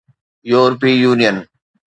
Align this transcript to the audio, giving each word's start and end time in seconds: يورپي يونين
يورپي 0.49 0.91
يونين 1.01 1.37